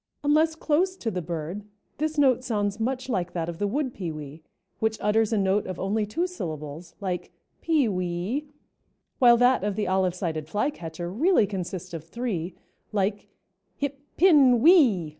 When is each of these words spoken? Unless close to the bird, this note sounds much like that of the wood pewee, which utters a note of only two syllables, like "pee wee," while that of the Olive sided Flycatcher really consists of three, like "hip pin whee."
Unless 0.23 0.55
close 0.55 0.95
to 0.97 1.11
the 1.11 1.21
bird, 1.21 1.63
this 1.99 2.17
note 2.17 2.43
sounds 2.43 2.79
much 2.79 3.07
like 3.07 3.33
that 3.33 3.47
of 3.47 3.59
the 3.59 3.67
wood 3.67 3.93
pewee, 3.93 4.41
which 4.79 4.97
utters 4.99 5.31
a 5.31 5.37
note 5.37 5.67
of 5.67 5.79
only 5.79 6.07
two 6.07 6.25
syllables, 6.25 6.95
like 6.99 7.31
"pee 7.61 7.87
wee," 7.87 8.47
while 9.19 9.37
that 9.37 9.63
of 9.63 9.75
the 9.75 9.87
Olive 9.87 10.15
sided 10.15 10.47
Flycatcher 10.47 11.11
really 11.11 11.45
consists 11.45 11.93
of 11.93 12.03
three, 12.03 12.55
like 12.91 13.29
"hip 13.75 13.99
pin 14.17 14.59
whee." 14.59 15.09